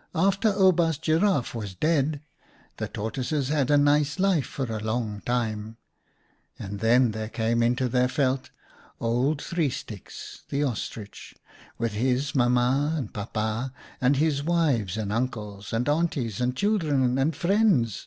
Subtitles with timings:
[0.28, 2.20] "After Oubaas Giraffe was dead,
[2.76, 5.78] the Tor toises had a nice life for a long time,
[6.60, 8.50] and then there came into their veld
[9.00, 11.34] Old Three Sticks, the Ostrich,
[11.76, 16.56] with his mam ma and pap pa, and his wives, and uncles, and aunties, and
[16.56, 18.06] children, and friends.